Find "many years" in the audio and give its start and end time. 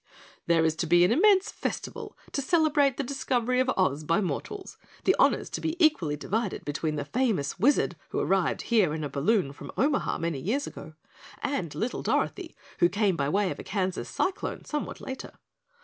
10.17-10.65